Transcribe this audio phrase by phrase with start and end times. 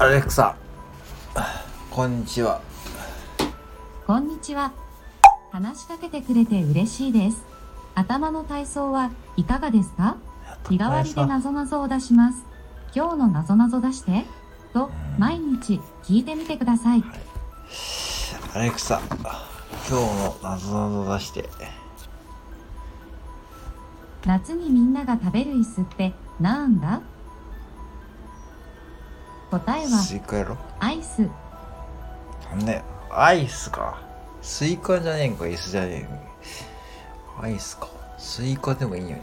[0.00, 0.56] アレクサ
[1.90, 2.62] こんにちは
[4.06, 4.72] こんにちは。
[5.52, 7.44] 話しかけてくれて嬉しいです。
[7.94, 10.16] 頭の体操はいかがですか？
[10.70, 12.42] 日替わりでなぞなぞを出します。
[12.96, 14.24] 今日のなぞなぞ出して。
[14.72, 17.04] と、毎日聞いてみてください。
[18.54, 21.46] アレクサ今日のなぞなぞ出して
[24.24, 27.02] 夏にみんなが食べる椅子ってなんだ？
[29.50, 30.56] 答えはスイカやろ？
[30.78, 31.28] アイス。
[32.50, 34.00] なんだよアイスか。
[34.42, 36.08] スイカじゃねえんか椅子じゃね
[37.40, 37.88] えんアイスか。
[38.16, 39.22] スイカでもいいよね